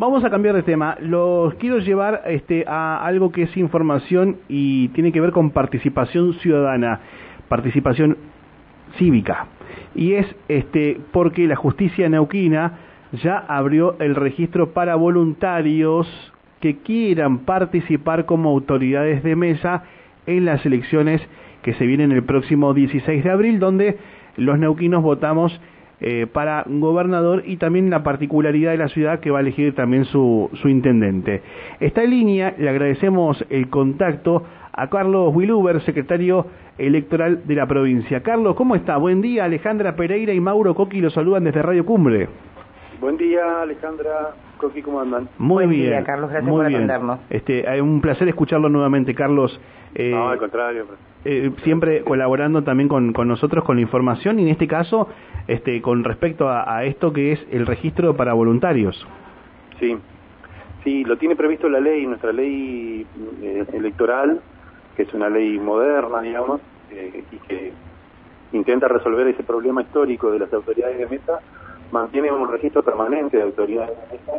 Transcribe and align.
Vamos 0.00 0.24
a 0.24 0.30
cambiar 0.30 0.54
de 0.54 0.62
tema. 0.62 0.96
Los 0.98 1.56
quiero 1.56 1.78
llevar 1.78 2.22
este, 2.24 2.64
a 2.66 3.04
algo 3.04 3.32
que 3.32 3.42
es 3.42 3.56
información 3.58 4.38
y 4.48 4.88
tiene 4.88 5.12
que 5.12 5.20
ver 5.20 5.30
con 5.30 5.50
participación 5.50 6.32
ciudadana, 6.40 7.00
participación 7.50 8.16
cívica. 8.96 9.48
Y 9.94 10.14
es 10.14 10.26
este, 10.48 10.98
porque 11.12 11.46
la 11.46 11.56
justicia 11.56 12.08
neuquina 12.08 12.78
ya 13.12 13.36
abrió 13.36 13.96
el 14.00 14.14
registro 14.14 14.72
para 14.72 14.94
voluntarios 14.94 16.08
que 16.60 16.78
quieran 16.78 17.40
participar 17.40 18.24
como 18.24 18.48
autoridades 18.48 19.22
de 19.22 19.36
mesa 19.36 19.82
en 20.24 20.46
las 20.46 20.64
elecciones 20.64 21.20
que 21.60 21.74
se 21.74 21.84
vienen 21.84 22.10
el 22.10 22.22
próximo 22.22 22.72
16 22.72 23.22
de 23.22 23.30
abril, 23.30 23.58
donde 23.58 23.98
los 24.38 24.58
neuquinos 24.58 25.02
votamos 25.02 25.60
eh, 26.00 26.26
para 26.32 26.64
gobernador 26.66 27.42
y 27.46 27.56
también 27.56 27.90
la 27.90 28.02
particularidad 28.02 28.70
de 28.72 28.78
la 28.78 28.88
ciudad 28.88 29.20
que 29.20 29.30
va 29.30 29.38
a 29.38 29.40
elegir 29.42 29.74
también 29.74 30.04
su, 30.06 30.48
su 30.54 30.68
intendente. 30.68 31.42
Está 31.80 32.02
en 32.04 32.10
línea, 32.10 32.54
le 32.58 32.68
agradecemos 32.68 33.44
el 33.50 33.68
contacto 33.68 34.44
a 34.72 34.88
Carlos 34.88 35.34
Wiluber, 35.34 35.80
secretario 35.82 36.46
electoral 36.78 37.42
de 37.46 37.54
la 37.54 37.66
provincia. 37.66 38.22
Carlos, 38.22 38.54
¿cómo 38.56 38.74
está? 38.76 38.96
Buen 38.96 39.20
día, 39.20 39.44
Alejandra 39.44 39.96
Pereira 39.96 40.32
y 40.32 40.40
Mauro 40.40 40.74
Coqui 40.74 41.00
lo 41.00 41.10
saludan 41.10 41.44
desde 41.44 41.60
Radio 41.60 41.84
Cumbre. 41.84 42.28
Buen 43.00 43.16
día, 43.16 43.62
Alejandra. 43.62 44.30
Coqui, 44.58 44.82
¿cómo 44.82 45.00
andan? 45.00 45.28
Muy 45.38 45.64
Buen 45.66 45.70
bien. 45.70 45.90
día, 45.90 46.04
Carlos, 46.04 46.30
gracias 46.30 46.48
muy 46.50 46.58
por 46.60 46.66
bien. 46.68 46.76
atendernos. 46.82 47.20
Este, 47.30 47.66
hay 47.68 47.80
un 47.80 48.00
placer 48.00 48.28
escucharlo 48.28 48.68
nuevamente, 48.68 49.14
Carlos. 49.14 49.58
Eh, 49.94 50.10
no, 50.12 50.28
al 50.28 50.38
contrario. 50.38 50.84
eh, 51.24 51.50
siempre 51.64 52.02
colaborando 52.02 52.62
también 52.62 52.88
con, 52.88 53.12
con 53.12 53.26
nosotros 53.26 53.64
con 53.64 53.76
la 53.76 53.82
información 53.82 54.38
y 54.38 54.42
en 54.42 54.48
este 54.48 54.68
caso 54.68 55.08
este, 55.50 55.82
con 55.82 56.04
respecto 56.04 56.48
a, 56.48 56.76
a 56.76 56.84
esto 56.84 57.12
que 57.12 57.32
es 57.32 57.46
el 57.50 57.66
registro 57.66 58.16
para 58.16 58.34
voluntarios. 58.34 59.06
Sí, 59.80 59.98
sí, 60.84 61.04
lo 61.04 61.16
tiene 61.16 61.34
previsto 61.34 61.68
la 61.68 61.80
ley, 61.80 62.06
nuestra 62.06 62.32
ley 62.32 63.04
eh, 63.42 63.64
electoral, 63.72 64.40
que 64.96 65.02
es 65.02 65.12
una 65.12 65.28
ley 65.28 65.58
moderna, 65.58 66.20
digamos, 66.20 66.60
eh, 66.92 67.24
y 67.32 67.36
que 67.48 67.72
intenta 68.52 68.86
resolver 68.86 69.26
ese 69.26 69.42
problema 69.42 69.82
histórico 69.82 70.30
de 70.30 70.38
las 70.38 70.52
autoridades 70.52 70.98
de 70.98 71.06
mesa, 71.06 71.40
mantiene 71.90 72.30
un 72.30 72.48
registro 72.48 72.84
permanente 72.84 73.36
de 73.36 73.42
autoridades 73.42 73.96
de 73.96 74.18
mesa 74.18 74.32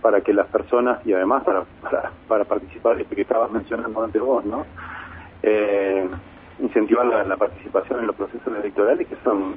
para 0.00 0.22
que 0.22 0.32
las 0.32 0.46
personas, 0.46 1.04
y 1.04 1.12
además 1.12 1.44
para, 1.44 1.64
para, 1.82 2.12
para 2.28 2.44
participar, 2.44 2.98
este 2.98 3.14
que 3.14 3.22
estabas 3.22 3.50
mencionando 3.50 4.02
antes 4.02 4.22
vos, 4.22 4.42
¿no? 4.44 4.64
Eh, 5.42 6.08
incentivar 6.60 7.04
la, 7.04 7.24
la 7.24 7.36
participación 7.36 8.00
en 8.00 8.06
los 8.06 8.16
procesos 8.16 8.56
electorales 8.56 9.06
que 9.06 9.16
son 9.22 9.56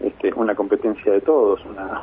este, 0.00 0.32
una 0.34 0.54
competencia 0.54 1.12
de 1.12 1.20
todos, 1.20 1.64
una, 1.64 2.02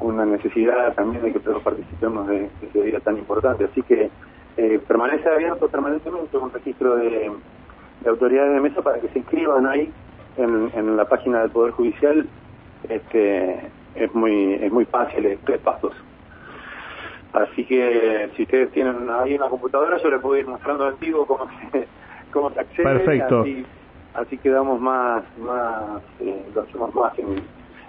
una 0.00 0.24
necesidad 0.24 0.94
también 0.94 1.22
de 1.22 1.32
que 1.32 1.40
todos 1.40 1.62
participemos 1.62 2.26
de, 2.28 2.40
de 2.40 2.68
ese 2.68 2.82
día 2.82 3.00
tan 3.00 3.16
importante. 3.18 3.64
Así 3.64 3.82
que 3.82 4.10
eh, 4.56 4.80
permanece 4.86 5.28
abierto 5.28 5.68
permanentemente 5.68 6.36
un 6.36 6.52
registro 6.52 6.96
de, 6.96 7.30
de 8.00 8.10
autoridades 8.10 8.54
de 8.54 8.60
mesa 8.60 8.82
para 8.82 9.00
que 9.00 9.08
se 9.08 9.18
inscriban 9.18 9.66
ahí 9.66 9.92
en, 10.36 10.70
en 10.74 10.96
la 10.96 11.04
página 11.06 11.40
del 11.40 11.50
Poder 11.50 11.72
Judicial. 11.72 12.26
Este, 12.88 13.60
es 13.94 14.14
muy 14.14 14.54
es 14.54 14.70
muy 14.70 14.84
fácil, 14.84 15.24
es 15.26 15.38
tres 15.44 15.58
pasos. 15.60 15.92
Así 17.32 17.64
que 17.66 18.30
si 18.34 18.44
ustedes 18.44 18.70
tienen 18.70 19.10
ahí 19.10 19.34
una 19.34 19.48
computadora, 19.48 19.98
yo 19.98 20.10
les 20.10 20.20
puedo 20.20 20.36
ir 20.36 20.46
mostrando 20.46 20.86
antiguo 20.86 21.26
cómo 21.26 21.46
se, 21.70 21.86
cómo 22.32 22.50
se 22.50 22.60
accede. 22.60 22.84
Perfecto. 22.84 23.40
Así, 23.40 23.66
así 24.16 24.38
quedamos 24.38 24.80
más, 24.80 25.22
más 25.38 26.02
eh, 26.20 26.42
lo 26.54 26.62
hacemos 26.62 26.94
más 26.94 27.18
en, 27.18 27.42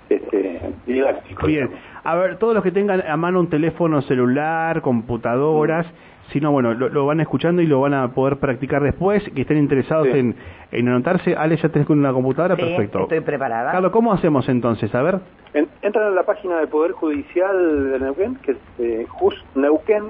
este, 0.10 0.74
didáctico. 0.86 1.48
Bien, 1.48 1.70
a 2.04 2.16
ver, 2.16 2.38
todos 2.38 2.54
los 2.54 2.64
que 2.64 2.72
tengan 2.72 3.02
a 3.02 3.18
mano 3.18 3.40
un 3.40 3.50
teléfono 3.50 4.02
celular, 4.02 4.82
computadoras, 4.82 5.86
si 6.32 6.40
no, 6.42 6.52
bueno, 6.52 6.74
lo, 6.74 6.90
lo 6.90 7.06
van 7.06 7.22
escuchando 7.22 7.62
y 7.62 7.68
lo 7.68 7.80
van 7.82 7.94
a 7.94 8.10
poder 8.14 8.38
practicar 8.38 8.84
después, 8.84 9.24
que 9.34 9.42
estén 9.42 9.58
interesados 9.58 10.08
Sí. 10.12 10.20
en, 10.20 10.36
en 10.72 10.88
anotarse. 10.90 11.36
Ale, 11.36 11.56
¿ya 11.58 11.70
tenés 11.70 11.88
con 11.88 12.00
una 12.00 12.12
computadora? 12.12 12.56
Sí, 12.58 12.62
Perfecto. 12.64 13.04
estoy 13.04 13.22
preparada. 13.22 13.72
Carlos, 13.72 13.92
¿cómo 13.94 14.12
hacemos 14.14 14.48
entonces? 14.50 14.94
A 14.94 15.02
ver. 15.02 15.20
En- 15.54 15.70
entran 15.82 16.08
a 16.08 16.12
la 16.12 16.24
página 16.24 16.58
del 16.60 16.68
Poder 16.68 16.92
Judicial 16.92 17.92
de 17.92 18.00
Neuquén, 18.00 18.36
que 18.38 18.52
es 18.52 18.58
eh, 18.80 19.06
jusneuquén, 19.10 20.04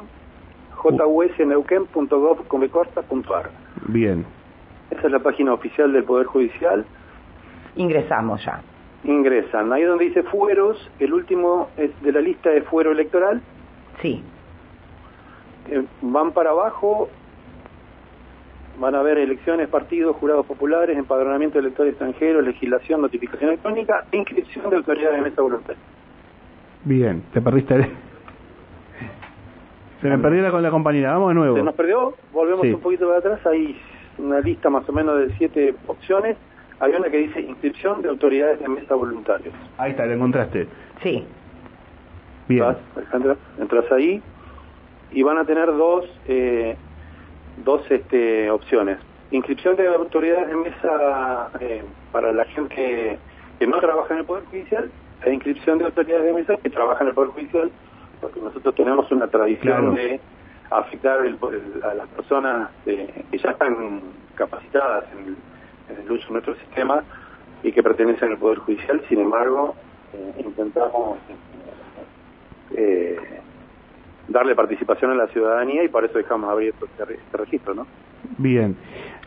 jusneuquén.gov.ar. 0.76 3.50
Bien. 3.88 4.26
Esa 4.92 5.08
es 5.08 5.12
la 5.12 5.20
página 5.20 5.54
oficial 5.54 5.92
del 5.94 6.04
Poder 6.04 6.26
Judicial. 6.28 6.86
Ingresamos 7.76 8.44
ya. 8.44 8.62
Ingresan. 9.04 9.72
Ahí 9.74 9.84
donde 9.84 10.06
dice 10.06 10.24
fueros, 10.24 10.90
el 11.00 11.14
último 11.14 11.70
es 11.78 11.92
de 12.02 12.12
la 12.12 12.22
lista 12.22 12.50
de 12.50 12.62
fuero 12.64 12.92
electoral. 12.92 13.42
Sí. 14.02 14.24
Eh, 15.70 15.84
van 16.02 16.32
para 16.32 16.50
abajo, 16.52 17.10
van 18.80 18.96
a 18.96 19.02
ver 19.02 19.18
elecciones, 19.18 19.68
partidos, 19.70 20.16
jurados 20.16 20.46
populares, 20.46 20.98
empadronamiento 20.98 21.56
de 21.58 21.66
electores 21.66 21.92
extranjeros, 21.94 22.44
legislación, 22.44 23.02
notificación 23.02 23.50
electrónica 23.52 24.06
e 24.12 24.18
inscripción 24.18 24.70
de 24.70 24.78
autoridades 24.78 25.18
de 25.18 25.30
mesa 25.30 25.42
voluntaria. 25.42 25.82
Bien, 26.86 27.22
te 27.34 27.42
perdiste. 27.42 27.92
Se 30.02 30.08
me 30.10 30.18
perdió 30.20 30.42
la 30.44 30.52
con 30.52 30.62
la 30.62 30.70
compañera. 30.70 31.14
Vamos 31.14 31.30
de 31.30 31.34
Se 31.34 31.40
nuevo. 31.40 31.58
nos 31.64 31.76
perdió, 31.76 32.14
volvemos 32.32 32.62
Sí. 32.62 32.74
un 32.74 32.80
poquito 32.82 33.08
para 33.08 33.20
atrás, 33.20 33.46
hay 33.48 33.80
una 34.18 34.40
lista 34.40 34.70
más 34.70 34.88
o 34.90 34.94
menos 34.94 35.20
de 35.20 35.36
siete 35.38 35.76
opciones. 35.88 36.38
Hay 36.80 36.92
una 36.94 37.10
que 37.10 37.18
dice 37.18 37.42
inscripción 37.42 38.02
de 38.02 38.10
autoridades 38.10 38.60
de 38.60 38.68
mesa 38.68 38.96
voluntarios. 38.96 39.54
Ahí 39.78 39.92
está, 39.92 40.06
lo 40.06 40.14
encontraste. 40.14 40.68
Sí. 41.02 41.26
Bien. 42.48 42.64
¿Vas, 42.64 42.78
Alejandra? 42.96 43.36
Entras 43.60 43.92
ahí 43.92 44.22
y 45.12 45.24
van 45.24 45.38
a 45.38 45.46
tener 45.46 45.68
dos, 45.68 46.06
eh, 46.28 46.76
dos 47.66 47.82
este, 47.90 48.50
opciones. 48.52 49.00
Inscripción 49.32 49.76
de 49.76 49.88
autoridades 49.88 50.48
de 50.48 50.56
mesa 50.56 51.50
eh, 51.60 51.84
para 52.12 52.32
la 52.32 52.46
gente 52.46 53.18
que 53.60 53.68
no 53.68 53.80
trabaja 53.80 54.14
en 54.14 54.20
el 54.20 54.26
Poder 54.26 54.44
Judicial 54.46 54.90
e 55.26 55.34
inscripción 55.34 55.80
de 55.80 55.86
autoridades 55.86 56.26
de 56.26 56.34
mesa 56.34 56.56
que 56.58 56.70
trabajan 56.70 57.08
en 57.08 57.10
el 57.10 57.16
Poder 57.16 57.32
Judicial, 57.32 57.72
porque 58.22 58.40
nosotros 58.40 58.76
tenemos 58.76 59.12
una 59.12 59.28
tradición 59.28 59.74
Claro. 59.78 59.92
de 59.94 60.20
afectar 60.72 61.26
el- 61.26 61.38
el- 61.52 61.84
a 61.84 61.94
las 61.94 62.08
personas 62.10 62.70
eh, 62.86 63.24
que 63.32 63.38
ya 63.38 63.52
están 63.52 64.02
capacitadas 64.36 65.06
en 65.14 65.36
el, 65.98 66.12
uso 66.12 66.28
de 66.28 66.32
nuestro 66.34 66.56
sistema 66.56 67.04
y 67.64 67.72
que 67.72 67.82
pertenecen 67.82 68.32
al 68.32 68.38
Poder 68.38 68.60
Judicial. 68.60 69.02
Sin 69.10 69.20
embargo, 69.20 69.76
eh, 70.14 70.42
intentamos 70.46 71.18
eh, 72.76 73.18
darle 74.28 74.56
participación 74.56 75.12
a 75.12 75.16
la 75.16 75.28
ciudadanía 75.28 75.84
y 75.84 75.88
por 75.88 76.04
eso 76.06 76.18
dejamos 76.18 76.50
abierto 76.50 76.86
este, 76.86 77.14
este 77.14 77.38
registro, 77.38 77.74
¿no? 77.74 77.88
Bien, 78.38 78.76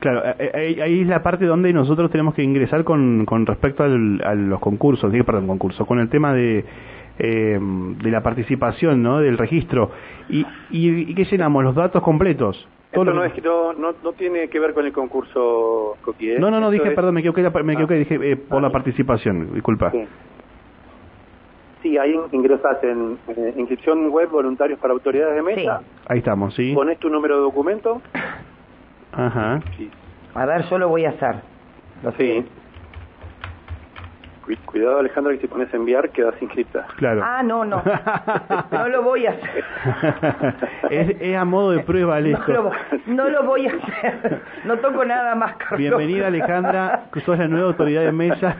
claro, 0.00 0.22
eh, 0.38 0.50
eh, 0.54 0.82
ahí, 0.82 1.00
es 1.00 1.06
la 1.06 1.22
parte 1.22 1.46
donde 1.46 1.72
nosotros 1.72 2.10
tenemos 2.10 2.34
que 2.34 2.42
ingresar 2.42 2.84
con, 2.84 3.24
con 3.24 3.46
respecto 3.46 3.82
al- 3.82 4.20
a 4.24 4.34
los 4.34 4.60
concursos, 4.60 5.10
perdón, 5.24 5.46
concursos, 5.46 5.86
con 5.86 5.98
el 6.00 6.08
tema 6.10 6.34
de, 6.34 6.64
eh, 7.22 7.58
de 7.60 8.10
la 8.10 8.22
participación, 8.22 9.02
¿no? 9.02 9.18
Del 9.20 9.36
registro. 9.38 9.90
¿Y, 10.28 10.40
y, 10.70 11.10
y 11.10 11.14
qué 11.14 11.24
llenamos? 11.24 11.62
¿Los 11.62 11.74
datos 11.74 12.02
completos? 12.02 12.66
Todo 12.92 13.04
Esto 13.04 13.14
no, 13.14 13.22
que- 13.22 13.38
es, 13.38 13.44
no, 13.44 13.72
no, 13.74 13.94
no 14.02 14.12
tiene 14.14 14.48
que 14.48 14.58
ver 14.58 14.74
con 14.74 14.84
el 14.86 14.92
concurso 14.92 15.96
Coqui, 16.02 16.30
¿eh? 16.32 16.38
no, 16.40 16.50
no, 16.50 16.58
no, 16.58 16.66
Esto 16.66 16.82
dije, 16.82 16.88
es- 16.88 16.94
perdón, 16.94 17.14
me 17.14 17.20
equivoqué, 17.20 17.42
me 17.42 17.48
Ah. 17.48 17.74
equivoqué 17.74 17.94
dije 17.94 18.18
eh, 18.32 18.36
por 18.36 18.58
Ah. 18.58 18.62
la 18.62 18.70
participación, 18.70 19.52
disculpa. 19.54 19.90
Sí. 19.92 20.04
Sí, 21.82 21.96
ahí 21.98 22.14
ingresas 22.32 22.82
en 22.84 23.16
eh, 23.28 23.54
inscripción 23.56 24.10
web 24.10 24.28
voluntarios 24.28 24.78
para 24.80 24.92
autoridades 24.92 25.34
de 25.34 25.42
mesa, 25.42 25.80
Ahí 26.08 26.18
estamos, 26.18 26.54
¿sí? 26.54 26.74
pones 26.74 26.98
tu 26.98 27.08
número 27.08 27.36
de 27.36 27.42
documento, 27.42 28.02
Ajá. 29.12 29.60
sí, 29.76 29.90
A 30.34 30.46
ver, 30.46 30.62
yo 30.68 30.78
lo 30.78 30.88
voy 30.88 31.04
a 31.04 31.10
hacer. 31.10 31.36
Lo 32.02 32.12
sí. 32.12 32.44
Cuidado 34.58 34.98
Alejandra 35.00 35.32
que 35.34 35.40
si 35.40 35.46
pones 35.46 35.72
enviar 35.74 36.10
quedas 36.10 36.34
inscrita. 36.40 36.86
Claro. 36.96 37.22
Ah, 37.24 37.42
no, 37.42 37.64
no. 37.64 37.82
No 38.70 38.88
lo 38.88 39.02
voy 39.02 39.26
a 39.26 39.30
hacer. 39.30 39.64
es, 40.90 41.16
es 41.20 41.36
a 41.36 41.44
modo 41.44 41.72
de 41.72 41.80
prueba, 41.80 42.20
No 42.20 42.26
esto. 42.38 42.72
no 43.06 43.28
lo 43.28 43.42
voy 43.44 43.66
a 43.66 43.70
hacer. 43.72 44.40
No 44.64 44.76
toco 44.78 45.04
nada 45.04 45.34
más, 45.34 45.56
Carlos. 45.56 45.78
Bienvenida 45.78 46.26
Alejandra, 46.28 47.04
que 47.12 47.20
sos 47.20 47.38
la 47.38 47.48
nueva 47.48 47.68
autoridad 47.68 48.02
de 48.02 48.12
mesa. 48.12 48.56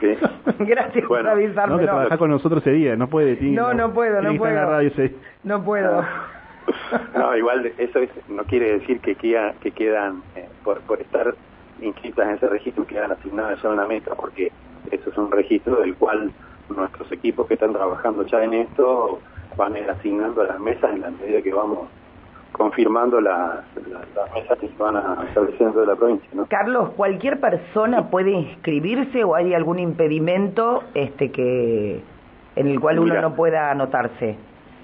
Sí. 0.00 0.16
Gracias 0.58 1.06
Bueno, 1.06 1.24
por 1.30 1.38
No, 1.38 1.44
avisarme. 1.44 1.76
que 1.78 1.84
No, 1.86 1.92
trabaja 1.92 2.18
con 2.18 2.30
nosotros 2.30 2.62
ese 2.62 2.72
día, 2.72 2.96
no 2.96 3.08
puede. 3.08 3.36
tiene- 3.36 3.56
No, 3.56 3.74
no 3.74 3.92
puedo, 3.92 4.20
no 4.22 4.34
puedo. 4.36 4.54
radio 4.70 4.88
ese- 4.88 5.14
no 5.44 5.62
puedo. 5.62 6.04
No, 7.16 7.36
igual 7.36 7.64
eso 7.78 8.00
es- 8.00 8.28
no 8.28 8.42
quiere 8.44 8.78
decir 8.80 8.98
que, 9.00 9.14
queda- 9.14 9.52
que 9.62 9.70
quedan, 9.70 10.22
eh, 10.34 10.48
por, 10.64 10.80
por 10.80 11.00
estar 11.00 11.32
inscritas 11.80 12.26
en 12.28 12.34
ese 12.34 12.48
registro, 12.48 12.84
quedan 12.86 13.12
asignadas 13.12 13.64
a 13.64 13.68
una 13.68 13.86
meta, 13.86 14.14
porque 14.16 14.50
eso 14.90 15.10
es 15.10 15.18
un 15.18 15.30
registro 15.30 15.76
del 15.76 15.94
cual 15.96 16.32
nuestros 16.68 17.10
equipos 17.12 17.46
que 17.46 17.54
están 17.54 17.72
trabajando 17.72 18.24
ya 18.26 18.42
en 18.42 18.54
esto 18.54 19.20
van 19.56 19.74
a 19.74 19.78
ir 19.78 19.90
asignando 19.90 20.44
las 20.44 20.58
mesas 20.60 20.92
en 20.92 21.00
la 21.00 21.10
medida 21.10 21.40
que 21.42 21.52
vamos 21.52 21.88
confirmando 22.52 23.20
las, 23.20 23.64
las, 23.88 24.02
las 24.14 24.34
mesas 24.34 24.58
que 24.58 24.68
se 24.68 24.76
van 24.78 24.96
a 24.96 25.24
establecer 25.28 25.58
dentro 25.58 25.82
de 25.82 25.86
la 25.86 25.96
provincia, 25.96 26.28
¿no? 26.32 26.46
Carlos, 26.46 26.90
¿cualquier 26.96 27.38
persona 27.38 28.10
puede 28.10 28.30
inscribirse 28.30 29.24
o 29.24 29.34
hay 29.34 29.54
algún 29.54 29.78
impedimento 29.78 30.82
este 30.94 31.30
que 31.30 32.00
en 32.56 32.66
el 32.66 32.80
cual 32.80 32.98
uno 32.98 33.08
Mira. 33.10 33.20
no 33.20 33.34
pueda 33.34 33.70
anotarse? 33.70 34.36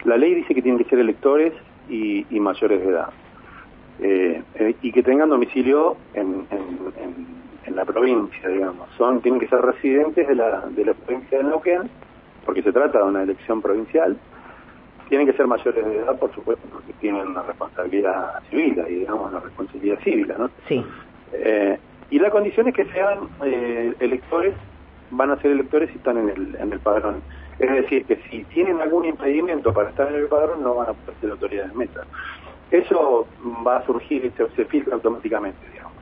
la 0.05 0.17
ley 0.17 0.35
dice 0.35 0.55
que 0.55 0.63
tienen 0.63 0.83
que 0.83 0.89
ser 0.89 0.99
electores 0.99 1.53
y, 1.89 2.25
mayores 2.31 2.81
de 2.81 2.89
edad. 2.89 3.09
Eh, 4.01 4.43
eh, 4.55 4.75
y 4.83 4.91
que 4.91 5.03
tengan 5.03 5.29
domicilio 5.29 5.97
en, 6.15 6.47
en, 6.51 7.42
la 7.75 7.85
provincia, 7.85 8.49
digamos. 8.49 8.89
Son, 8.97 9.21
tienen 9.21 9.41
que 9.41 9.49
ser 9.49 9.61
residentes 9.61 10.27
de 10.27 10.35
la, 10.35 10.61
de 10.69 10.85
la 10.85 10.95
provincia 10.95 11.39
de 11.39 11.45
Neuquén, 11.45 11.91
porque 12.45 12.63
se 12.63 12.73
trata 12.73 12.99
de 12.99 13.05
una 13.05 13.23
elección 13.23 13.63
provincial. 13.63 14.17
Tienen 15.09 15.27
que 15.27 15.35
ser 15.35 15.47
mayores 15.47 15.85
de 15.85 15.99
edad, 15.99 16.19
por 16.19 16.35
supuesto, 16.35 16.67
porque 16.73 16.93
tienen 16.95 17.29
una 17.29 17.43
responsabilidad 17.43 18.41
civil, 18.51 18.83
y 18.89 18.95
digamos, 19.01 19.31
una 19.31 19.41
responsabilidad 19.41 19.99
cívica, 20.03 20.37
¿no? 20.39 20.51
Sí. 20.69 20.85
Eh, 21.33 21.79
y 22.11 22.19
la 22.19 22.31
condición 22.31 22.69
es 22.69 22.75
que 22.75 22.85
sean 22.87 23.29
electores, 24.01 24.55
van 25.11 25.31
a 25.31 25.37
ser 25.37 25.53
electores 25.53 25.91
si 25.91 25.97
están 25.97 26.19
en 26.19 26.29
el, 26.29 26.57
en 26.57 26.73
el 26.73 26.81
padrón. 26.81 27.23
Es 27.59 27.71
decir, 27.71 28.05
que 28.07 28.17
si 28.29 28.45
tienen 28.45 28.81
algún 28.81 29.05
impedimento 29.05 29.73
para 29.73 29.91
estar 29.91 30.09
en 30.09 30.17
el 30.17 30.27
padrón, 30.27 30.63
no 30.63 30.75
van 30.75 30.91
a 30.91 30.93
poder 30.93 31.15
ser 31.21 31.31
autoridades 31.31 31.71
de 31.71 31.79
meta. 31.79 32.05
Eso 32.71 33.27
va 33.67 33.77
a 33.77 33.87
surgir 33.87 34.25
y 34.25 34.31
se, 34.31 34.65
filtra 34.65 34.95
automáticamente, 34.95 35.59
digamos. 35.71 35.93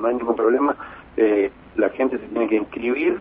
No, 0.00 0.06
hay 0.06 0.14
ningún 0.14 0.34
problema. 0.34 0.74
Eh, 1.16 1.50
la 1.76 1.90
gente 1.90 2.18
se 2.18 2.26
tiene 2.26 2.48
que 2.48 2.56
inscribir 2.56 3.20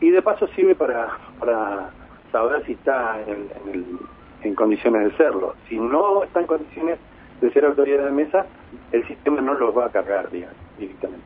y 0.00 0.10
de 0.10 0.22
paso 0.22 0.46
sirve 0.48 0.74
para, 0.74 1.08
para 1.38 1.90
saber 2.32 2.64
si 2.66 2.72
está 2.72 3.16
en, 3.26 3.98
en 4.42 4.54
condiciones 4.54 5.04
de 5.04 5.16
serlo. 5.16 5.54
Si 5.68 5.78
no 5.78 6.24
está 6.24 6.40
en 6.40 6.46
condiciones 6.46 6.98
de 7.40 7.50
ser 7.52 7.64
autoridad 7.64 8.04
de 8.04 8.10
mesa, 8.10 8.46
el 8.92 9.06
sistema 9.06 9.40
no 9.40 9.54
los 9.54 9.76
va 9.76 9.86
a 9.86 9.90
cargar, 9.90 10.30
digamos, 10.30 10.56
directamente. 10.78 11.24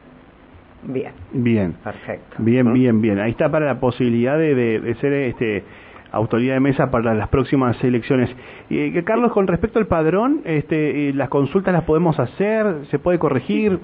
Bien. 0.85 1.13
Bien. 1.33 1.73
Perfecto. 1.85 2.37
Bien, 2.39 2.73
bien, 2.73 3.01
bien. 3.01 3.21
Ahí 3.21 3.31
está 3.31 3.51
para 3.51 3.67
la 3.67 3.81
posibilidad 3.81 4.37
de, 4.37 4.55
de, 4.55 4.95
ser 4.97 5.13
este 5.13 5.65
autoridad 6.11 6.55
de 6.55 6.61
mesa 6.61 6.91
para 6.91 7.15
las 7.15 7.29
próximas 7.29 7.83
elecciones. 7.83 8.29
Y, 8.69 8.79
eh, 8.79 9.05
Carlos, 9.05 9.33
con 9.33 9.47
respecto 9.47 9.79
al 9.79 9.87
padrón, 9.87 10.43
este, 10.45 11.13
las 11.15 11.29
consultas 11.29 11.73
las 11.73 11.85
podemos 11.85 12.19
hacer, 12.19 12.87
se 12.91 12.99
puede 12.99 13.19
corregir. 13.19 13.79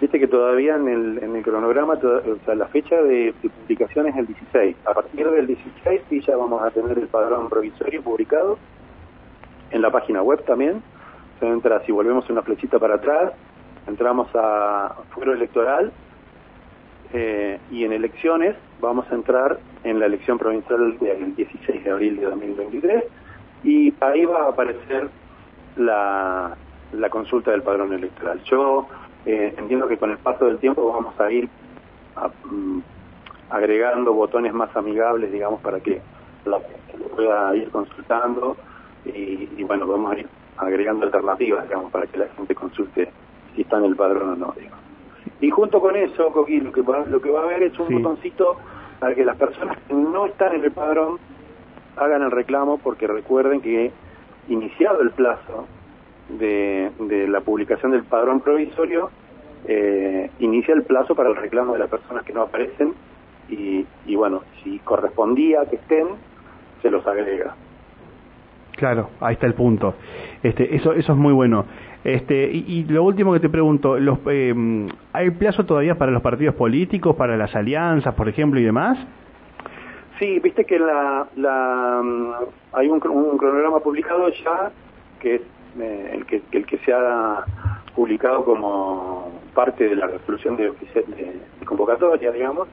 Viste 0.00 0.20
que 0.20 0.28
todavía 0.28 0.76
en 0.76 0.88
el, 0.88 1.18
en 1.22 1.36
el 1.36 1.42
cronograma, 1.42 1.94
o 1.94 2.44
sea, 2.44 2.54
la 2.54 2.66
fecha 2.66 3.00
de, 3.00 3.34
publicación 3.40 4.06
es 4.08 4.16
el 4.16 4.26
16. 4.26 4.76
A 4.84 4.92
partir 4.92 5.30
del 5.30 5.46
16 5.46 6.02
sí 6.10 6.20
ya 6.20 6.36
vamos 6.36 6.62
a 6.62 6.70
tener 6.70 6.98
el 6.98 7.08
padrón 7.08 7.48
provisorio 7.48 8.02
publicado 8.02 8.58
en 9.70 9.80
la 9.80 9.90
página 9.90 10.22
web 10.22 10.44
también. 10.44 10.82
Se 11.40 11.46
entra, 11.46 11.80
si 11.86 11.92
volvemos 11.92 12.28
una 12.28 12.42
flechita 12.42 12.78
para 12.78 12.96
atrás, 12.96 13.32
entramos 13.86 14.28
a 14.34 14.96
fuero 15.14 15.32
electoral 15.32 15.90
eh, 17.14 17.58
y 17.70 17.84
en 17.84 17.92
elecciones 17.92 18.54
vamos 18.80 19.10
a 19.10 19.14
entrar 19.14 19.58
en 19.82 19.98
la 19.98 20.06
elección 20.06 20.36
provincial 20.38 20.98
del 20.98 21.34
16 21.36 21.84
de 21.84 21.90
abril 21.90 22.16
de 22.16 22.26
2023 22.26 23.04
y 23.64 23.94
ahí 24.00 24.26
va 24.26 24.44
a 24.44 24.48
aparecer 24.50 25.08
la, 25.76 26.54
la 26.92 27.10
consulta 27.10 27.50
del 27.50 27.62
padrón 27.62 27.92
electoral. 27.94 28.42
Yo 28.44 28.88
eh, 29.26 29.54
entiendo 29.58 29.88
que 29.88 29.98
con 29.98 30.12
el 30.12 30.18
paso 30.18 30.46
del 30.46 30.58
tiempo 30.58 30.92
vamos 30.92 31.18
a 31.20 31.30
ir 31.32 31.48
mm, 32.44 32.78
agregando 33.50 34.12
botones 34.12 34.54
más 34.54 34.74
amigables, 34.76 35.32
digamos, 35.32 35.60
para 35.60 35.80
que 35.80 36.00
la 36.44 36.60
gente 36.60 37.08
pueda 37.14 37.54
ir 37.56 37.68
consultando 37.70 38.56
y, 39.04 39.48
y, 39.56 39.64
bueno, 39.64 39.86
vamos 39.86 40.12
a 40.12 40.18
ir 40.20 40.28
agregando 40.56 41.06
alternativas, 41.06 41.64
digamos, 41.64 41.90
para 41.90 42.06
que 42.06 42.18
la 42.18 42.28
gente 42.28 42.54
consulte 42.54 43.10
si 43.54 43.62
está 43.62 43.78
en 43.78 43.86
el 43.86 43.96
padrón 43.96 44.30
o 44.30 44.36
no, 44.36 44.54
digamos. 44.56 44.78
Y 45.40 45.50
junto 45.50 45.80
con 45.80 45.96
eso, 45.96 46.30
Coquín, 46.32 46.64
lo 46.64 46.72
que 46.72 46.82
va, 46.82 47.04
lo 47.04 47.20
que 47.20 47.30
va 47.30 47.40
a 47.40 47.44
haber 47.44 47.64
es 47.64 47.78
un 47.78 48.00
botoncito 48.00 48.56
para 49.00 49.14
que 49.14 49.24
las 49.24 49.36
personas 49.36 49.76
que 49.86 49.92
no 49.92 50.26
están 50.26 50.54
en 50.54 50.64
el 50.64 50.70
padrón 50.70 51.18
hagan 51.96 52.22
el 52.22 52.30
reclamo, 52.30 52.78
porque 52.78 53.06
recuerden 53.06 53.60
que 53.60 53.90
iniciado 54.48 55.02
el 55.02 55.10
plazo 55.10 55.66
de, 56.28 56.90
de 56.98 57.28
la 57.28 57.40
publicación 57.40 57.92
del 57.92 58.04
padrón 58.04 58.40
provisorio, 58.40 59.10
eh, 59.66 60.30
inicia 60.38 60.74
el 60.74 60.82
plazo 60.82 61.14
para 61.14 61.28
el 61.28 61.36
reclamo 61.36 61.72
de 61.72 61.80
las 61.80 61.90
personas 61.90 62.24
que 62.24 62.32
no 62.32 62.42
aparecen 62.42 62.94
y, 63.48 63.86
y 64.06 64.16
bueno, 64.16 64.42
si 64.62 64.78
correspondía 64.80 65.64
que 65.66 65.76
estén, 65.76 66.06
se 66.82 66.90
los 66.90 67.06
agrega. 67.06 67.54
Claro, 68.76 69.10
ahí 69.20 69.34
está 69.34 69.46
el 69.46 69.54
punto. 69.54 69.94
Este, 70.42 70.76
eso, 70.76 70.92
eso 70.92 71.12
es 71.12 71.18
muy 71.18 71.32
bueno. 71.32 71.64
Este, 72.04 72.44
y, 72.52 72.84
lo 72.84 73.02
último 73.02 73.32
que 73.32 73.40
te 73.40 73.48
pregunto, 73.48 73.98
los, 73.98 74.18
eh, 74.30 74.54
¿hay 75.12 75.30
plazo 75.30 75.66
todavía 75.66 75.96
para 75.96 76.12
los 76.12 76.22
partidos 76.22 76.54
políticos, 76.54 77.16
para 77.16 77.36
las 77.36 77.56
alianzas, 77.56 78.14
por 78.14 78.28
ejemplo, 78.28 78.60
y 78.60 78.64
demás? 78.64 78.96
Sí, 80.20 80.38
viste 80.38 80.64
que 80.64 80.78
la, 80.78 81.26
la 81.34 82.00
mm, 82.04 82.32
hay 82.74 82.88
un, 82.88 83.00
cronograma 83.00 83.80
publicado 83.80 84.28
ya, 84.28 84.70
que 85.20 85.34
es 85.36 85.42
eh, 85.80 86.10
el, 86.12 86.26
que, 86.26 86.42
el 86.52 86.66
que 86.66 86.78
se 86.78 86.92
ha 86.92 87.44
publicado 87.94 88.44
como 88.44 89.40
parte 89.54 89.88
de 89.88 89.96
la 89.96 90.06
resolución 90.06 90.56
de, 90.56 90.72
convocatoria, 91.64 92.30
digamos, 92.30 92.68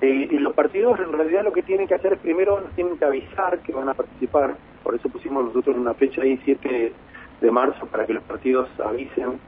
eh, 0.00 0.28
y 0.30 0.38
los 0.38 0.54
partidos 0.54 0.98
en 1.00 1.12
realidad 1.12 1.44
lo 1.44 1.52
que 1.52 1.62
tienen 1.62 1.86
que 1.86 1.94
hacer 1.94 2.14
es 2.14 2.18
primero 2.20 2.62
tienen 2.74 2.96
que 2.96 3.04
avisar 3.04 3.58
que 3.60 3.72
van 3.72 3.88
a 3.88 3.94
participar, 3.94 4.54
por 4.82 4.94
eso 4.94 5.08
pusimos 5.08 5.44
nosotros 5.44 5.76
una 5.76 5.94
fecha 5.94 6.22
ahí 6.22 6.40
7 6.44 6.92
de 7.40 7.50
marzo 7.50 7.86
para 7.86 8.06
que 8.06 8.14
los 8.14 8.22
partidos 8.24 8.68
avisen 8.80 9.38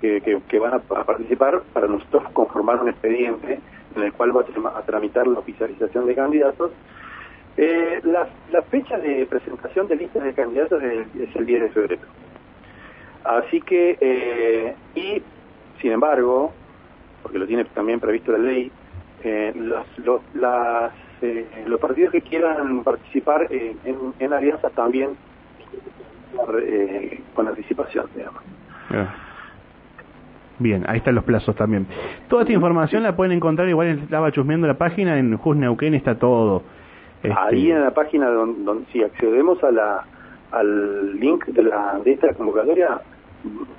que, 0.00 0.42
que, 0.48 0.58
van 0.58 0.74
a, 0.74 0.80
participar 0.80 1.62
para 1.72 1.86
nosotros 1.86 2.24
conformar 2.32 2.82
un 2.82 2.90
expediente 2.90 3.58
en 3.96 4.02
el 4.02 4.12
cual 4.12 4.36
va 4.36 4.42
a, 4.42 4.82
tramitar 4.82 5.26
la 5.26 5.38
oficialización 5.38 6.06
de 6.06 6.14
candidatos. 6.14 6.72
Eh, 7.56 8.00
la, 8.02 8.26
fecha 8.62 8.98
de 8.98 9.24
presentación 9.26 9.86
de 9.88 9.96
listas 9.96 10.24
de 10.24 10.34
candidatos 10.34 10.82
es, 10.82 11.36
el 11.36 11.46
10 11.46 11.62
de 11.62 11.68
febrero. 11.70 12.02
Así 13.24 13.60
que, 13.62 13.96
eh, 14.00 14.74
y 14.94 15.22
sin 15.80 15.92
embargo, 15.92 16.52
porque 17.22 17.38
lo 17.38 17.46
tiene 17.46 17.64
también 17.66 18.00
previsto 18.00 18.32
la 18.32 18.38
ley, 18.38 18.70
eh, 19.22 19.52
los, 19.56 19.86
los, 19.98 20.20
las, 20.34 20.92
eh, 21.22 21.46
los 21.66 21.80
partidos 21.80 22.12
que 22.12 22.20
quieran 22.20 22.84
participar 22.84 23.48
en, 23.50 24.14
en 24.18 24.32
alianzas 24.32 24.72
también 24.72 25.16
eh, 26.62 27.20
con 27.34 27.48
anticipación, 27.48 28.06
digamos. 28.14 28.42
Ah. 28.90 29.14
Bien, 30.58 30.84
ahí 30.86 30.98
están 30.98 31.14
los 31.14 31.24
plazos 31.24 31.56
también. 31.56 31.86
Toda 32.28 32.42
esta 32.42 32.52
información 32.52 33.02
la 33.02 33.16
pueden 33.16 33.32
encontrar, 33.32 33.68
igual 33.68 33.98
estaba 33.98 34.30
chusmeando 34.30 34.66
la 34.66 34.78
página, 34.78 35.18
en 35.18 35.36
Just 35.36 35.58
Neuquén 35.58 35.94
está 35.94 36.18
todo. 36.18 36.62
Este, 37.22 37.34
ahí 37.36 37.70
en 37.70 37.82
la 37.82 37.92
página 37.92 38.28
donde, 38.28 38.84
si 38.92 39.02
accedemos 39.02 39.62
a 39.64 39.70
la 39.70 40.04
al 40.52 41.18
link 41.18 41.46
de 41.46 41.62
la 41.64 41.98
de 42.04 42.12
esta 42.12 42.32
convocatoria 42.34 43.00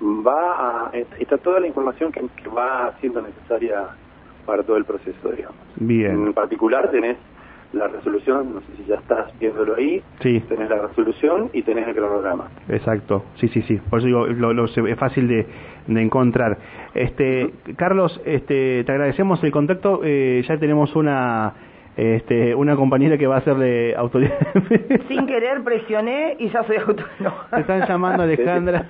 va 0.02 0.88
a, 0.88 0.92
está 1.20 1.38
toda 1.38 1.60
la 1.60 1.68
información 1.68 2.12
que, 2.12 2.22
que 2.42 2.50
va 2.50 2.94
siendo 3.00 3.22
necesaria 3.22 3.88
para 4.46 4.64
todo 4.64 4.78
el 4.78 4.86
proceso, 4.86 5.32
digamos. 5.32 5.58
Bien. 5.78 6.28
En 6.28 6.34
particular 6.34 6.92
tenés 6.92 7.18
la 7.74 7.88
resolución, 7.88 8.54
no 8.54 8.62
sé 8.62 8.68
si 8.78 8.86
ya 8.86 8.96
estás 8.96 9.38
viéndolo 9.38 9.76
ahí, 9.76 10.02
sí. 10.22 10.40
tenés 10.48 10.70
la 10.70 10.88
resolución 10.88 11.50
y 11.52 11.62
tenés 11.64 11.88
el 11.88 11.96
cronograma. 11.96 12.48
Exacto, 12.70 13.26
sí, 13.36 13.50
sí, 13.50 13.62
sí, 13.64 13.82
por 13.90 14.00
eso 14.00 14.08
digo, 14.08 14.28
lo, 14.28 14.66
es 14.66 14.98
fácil 14.98 15.28
de, 15.28 15.46
de 15.88 16.02
encontrar. 16.02 16.58
Este, 16.94 17.54
Carlos, 17.76 18.22
este, 18.24 18.84
te 18.86 18.92
agradecemos 18.92 19.44
el 19.44 19.52
contacto, 19.52 20.02
eh, 20.04 20.44
ya 20.48 20.58
tenemos 20.58 20.96
una 20.96 21.54
este, 21.98 22.54
una 22.56 22.76
compañera 22.76 23.18
que 23.18 23.26
va 23.28 23.38
a 23.38 23.42
ser 23.42 23.56
de 23.56 23.96
autoridad. 23.98 24.38
Sin 25.08 25.26
querer 25.28 25.64
presioné 25.64 26.36
y 26.40 26.50
ya 26.50 26.64
soy. 26.64 26.78
No. 27.20 27.34
Te 27.52 27.62
están 27.62 27.88
llamando 27.88 28.24
Alejandra. 28.24 28.88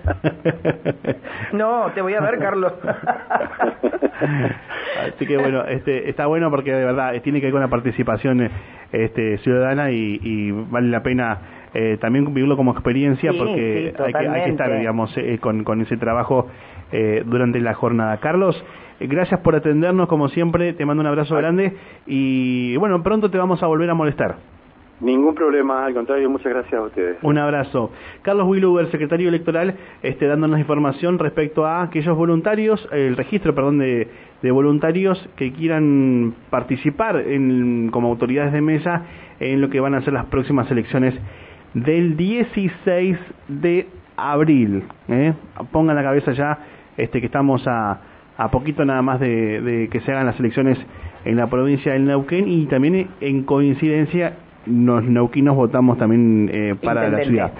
no, 1.53 1.91
te 1.93 2.01
voy 2.01 2.13
a 2.13 2.21
ver, 2.21 2.39
Carlos. 2.39 2.73
Así 5.13 5.27
que 5.27 5.37
bueno, 5.37 5.65
este, 5.65 6.09
está 6.09 6.25
bueno 6.25 6.49
porque 6.49 6.73
de 6.73 6.85
verdad 6.85 7.13
tiene 7.21 7.39
que 7.39 7.47
ver 7.47 7.53
con 7.53 7.61
la 7.61 7.67
participación 7.67 8.49
este, 8.91 9.37
ciudadana 9.39 9.91
y, 9.91 10.51
vale 10.51 10.89
la 10.89 11.03
pena 11.03 11.39
eh, 11.73 11.97
también 11.99 12.25
vivirlo 12.33 12.57
como 12.57 12.71
experiencia 12.71 13.31
porque 13.37 13.93
hay, 13.97 14.13
que, 14.13 14.27
hay, 14.27 14.43
que, 14.45 14.49
estar, 14.51 14.77
digamos, 14.77 15.15
eh, 15.17 15.37
con, 15.39 15.63
con 15.63 15.81
ese 15.81 15.97
trabajo 15.97 16.47
eh, 16.91 17.23
durante 17.25 17.59
la 17.59 17.73
jornada. 17.73 18.17
Carlos, 18.17 18.55
eh, 18.55 18.63
gracias 18.99 19.39
por 19.41 19.55
atendernos 19.55 20.07
como 20.07 20.29
siempre, 20.29 20.73
te 20.73 20.85
mando 20.85 21.01
un 21.01 21.07
abrazo 21.07 21.35
grande 21.35 21.73
y 22.05 22.75
bueno, 22.77 23.01
pronto 23.03 23.29
te 23.29 23.37
vamos 23.37 23.61
a 23.63 23.67
volver 23.67 23.89
a 23.89 23.93
molestar. 23.93 24.37
Ningún 25.01 25.35
problema, 25.35 25.85
al 25.85 25.93
contrario, 25.93 26.29
muchas 26.29 26.53
gracias 26.53 26.73
a 26.73 26.83
ustedes. 26.83 27.17
Un 27.21 27.37
abrazo. 27.37 27.91
Carlos 28.21 28.47
Willuber, 28.47 28.89
secretario 28.91 29.27
electoral, 29.27 29.75
este, 30.01 30.25
dándonos 30.25 30.57
información 30.57 31.19
respecto 31.19 31.65
a 31.65 31.83
aquellos 31.83 32.15
voluntarios, 32.15 32.87
el 32.93 33.17
registro, 33.17 33.53
perdón, 33.53 33.79
de, 33.79 34.07
de 34.41 34.51
voluntarios 34.51 35.29
que 35.35 35.51
quieran 35.51 36.33
participar 36.49 37.17
en, 37.17 37.89
como 37.91 38.07
autoridades 38.07 38.53
de 38.53 38.61
mesa 38.61 39.03
en 39.41 39.59
lo 39.59 39.69
que 39.69 39.81
van 39.81 39.95
a 39.95 40.01
ser 40.01 40.13
las 40.13 40.27
próximas 40.27 40.71
elecciones 40.71 41.13
del 41.73 42.15
16 42.15 43.17
de 43.49 43.87
abril. 44.15 44.83
¿eh? 45.09 45.33
Pongan 45.71 45.97
la 45.97 46.03
cabeza 46.03 46.31
ya 46.31 46.57
este, 46.95 47.19
que 47.19 47.25
estamos 47.25 47.67
a, 47.67 47.99
a 48.37 48.51
poquito 48.51 48.85
nada 48.85 49.01
más 49.01 49.19
de, 49.19 49.61
de, 49.61 49.89
que 49.89 50.01
se 50.01 50.11
hagan 50.11 50.25
las 50.25 50.39
elecciones 50.39 50.77
en 51.23 51.37
la 51.37 51.47
provincia 51.47 51.93
del 51.93 52.05
Neuquén 52.05 52.47
y 52.47 52.65
también 52.65 53.07
en 53.21 53.43
coincidencia 53.43 54.33
los 54.65 55.03
neuquinos 55.03 55.55
votamos 55.55 55.97
también 55.97 56.49
eh, 56.51 56.75
para 56.81 57.09
la 57.09 57.23
ciudad. 57.23 57.51